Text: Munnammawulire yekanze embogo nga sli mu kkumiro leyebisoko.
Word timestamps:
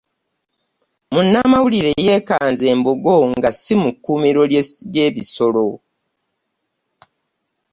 Munnammawulire 1.13 1.91
yekanze 2.07 2.65
embogo 2.73 3.15
nga 3.35 3.49
sli 3.59 3.75
mu 3.81 3.91
kkumiro 3.95 4.41
leyebisoko. 4.51 5.71